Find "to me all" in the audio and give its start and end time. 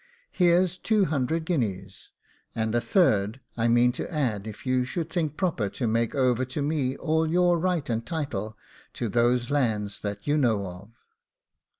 6.43-7.29